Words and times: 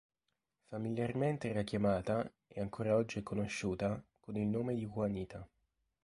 Familiarmente 0.65 1.47
era 1.51 1.61
chiamata, 1.61 2.27
e 2.47 2.59
ancora 2.59 2.95
oggi 2.95 3.19
è 3.19 3.21
conosciuta, 3.21 4.03
con 4.19 4.35
il 4.35 4.47
nome 4.47 4.73
di 4.73 4.87
Juanita. 4.87 5.47